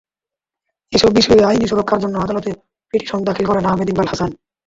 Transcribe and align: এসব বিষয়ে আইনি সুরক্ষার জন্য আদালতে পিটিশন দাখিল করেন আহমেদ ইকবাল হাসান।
এসব 0.93 1.11
বিষয়ে 1.15 1.41
আইনি 1.43 1.65
সুরক্ষার 1.67 2.01
জন্য 2.03 2.15
আদালতে 2.17 2.49
পিটিশন 2.93 3.19
দাখিল 3.23 3.45
করেন 3.47 3.65
আহমেদ 3.65 3.89
ইকবাল 3.89 4.07
হাসান। 4.11 4.29